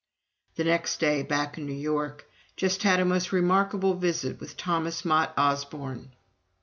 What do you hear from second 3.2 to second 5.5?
remarkable visit with Thomas Mott